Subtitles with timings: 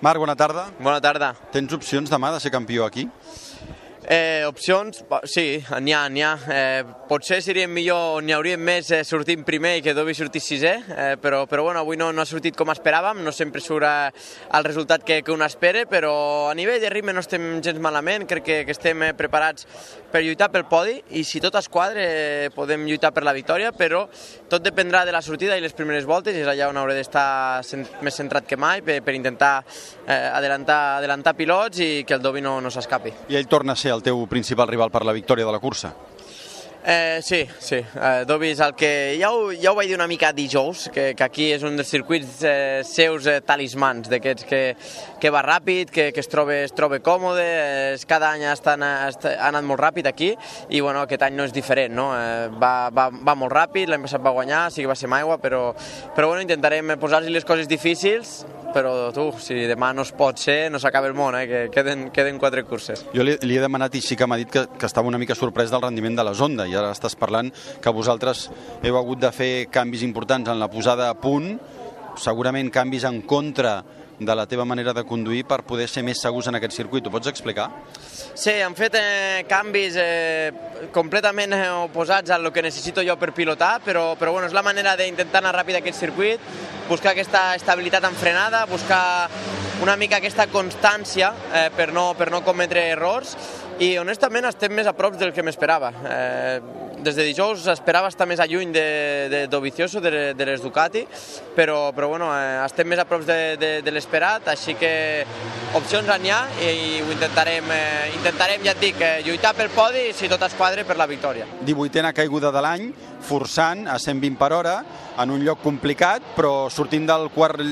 [0.00, 0.62] Marc, bona tarda.
[0.80, 1.34] Bona tarda.
[1.52, 3.02] Tens opcions demà de ser campió aquí?
[4.12, 6.32] Eh, opcions, sí, n'hi ha, n'hi ha.
[6.50, 10.72] Eh, potser seria millor, n'hi hauríem més eh, sortint primer i que Dobby sortís sisè,
[10.90, 14.66] eh, però, però bueno, avui no, no ha sortit com esperàvem, no sempre surt el
[14.66, 16.10] resultat que, que un espera, però
[16.50, 19.68] a nivell de ritme no estem gens malament, crec que, que estem eh, preparats
[20.10, 23.70] per lluitar pel podi i si tot es quadra eh, podem lluitar per la victòria,
[23.70, 24.02] però
[24.50, 27.62] tot dependrà de la sortida i les primeres voltes, i és allà on hauré d'estar
[28.02, 32.42] més centrat que mai per, per intentar eh, adelantar, adelantar pilots i que el Dobby
[32.42, 33.14] no, no s'escapi.
[33.30, 35.94] I ell torna a ser el teu principal rival per la victòria de la cursa.
[36.82, 37.76] Eh, sí, sí.
[37.76, 39.18] Eh, Dobby és el que...
[39.20, 41.90] Ja ho, ja ho vaig dir una mica dijous, que, que aquí és un dels
[41.92, 44.60] circuits eh, seus eh, talismans, d'aquests que,
[45.20, 49.28] que va ràpid, que, que es troba, es troba còmode, eh, cada any està, anat,
[49.28, 50.30] ha anat molt ràpid aquí,
[50.70, 52.08] i bueno, aquest any no és diferent, no?
[52.16, 55.36] Eh, va, va, va molt ràpid, l'any passat va guanyar, sí que va ser aigua,
[55.42, 55.74] però,
[56.16, 58.40] però bueno, intentarem posar-li les coses difícils,
[58.74, 62.08] però tu, si demà no es pot ser, no s'acaba el món, eh, que queden,
[62.14, 63.04] queden quatre curses.
[63.14, 65.36] Jo li, li he demanat i sí que m'ha dit que, que estava una mica
[65.38, 68.48] sorprès del rendiment de la Zonda i ara estàs parlant que vosaltres
[68.82, 71.54] heu hagut de fer canvis importants en la posada a punt,
[72.20, 73.80] segurament canvis en contra
[74.20, 77.06] de la teva manera de conduir per poder ser més segurs en aquest circuit.
[77.06, 77.70] Ho pots explicar?
[78.34, 80.50] Sí, han fet eh, canvis eh,
[80.92, 84.66] completament eh, oposats a lo que necessito jo per pilotar, però, però bueno, és la
[84.66, 86.52] manera d'intentar anar ràpid aquest circuit,
[86.90, 89.30] buscar aquesta estabilitat en frenada, buscar
[89.80, 93.32] una mica aquesta constància eh, per, no, per no cometre errors
[93.80, 95.88] i honestament estem més a prop del que m'esperava.
[96.04, 98.82] Eh, des de dijous esperava estar més a lluny de,
[99.32, 101.06] de Dovizioso, de, de les Ducati,
[101.56, 104.92] però, però bueno, eh, estem més a prop de, de, de l'esperat, així que
[105.78, 109.72] opcions n'hi ha i, i ho intentarem, eh, intentarem, ja et dic, eh, lluitar pel
[109.72, 111.48] podi si tot es quadre per la victòria.
[111.64, 112.86] 18a caiguda de l'any,
[113.24, 114.76] forçant a 120 per hora,
[115.16, 117.64] en un lloc complicat, però sortint del quart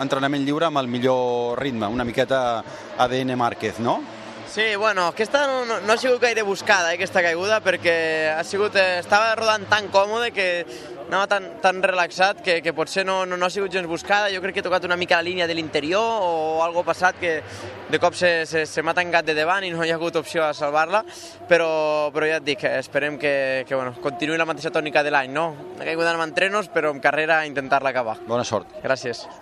[0.00, 2.62] entrenament lliure amb el millor ritme, una miqueta
[2.98, 4.00] ADN Márquez, no?
[4.48, 8.44] Sí, bueno, aquesta no, no, no ha sigut gaire buscada, eh, aquesta caiguda, perquè ha
[8.48, 10.48] sigut, eh, estava rodant tan còmode que
[11.08, 14.32] anava tan, tan relaxat que, que potser no, no, no ha sigut gens buscada.
[14.32, 17.34] Jo crec que he tocat una mica la línia de l'interior o algo passat que
[17.92, 20.46] de cop se, se, se m'ha tancat de davant i no hi ha hagut opció
[20.48, 21.04] a salvar-la,
[21.48, 25.28] però, però ja et dic, esperem que, que bueno, continuï la mateixa tònica de l'any,
[25.36, 25.50] no?
[25.76, 28.16] Una caiguda amb entrenos, però en carrera intentar-la acabar.
[28.26, 28.80] Bona sort.
[28.80, 29.28] Gràcies.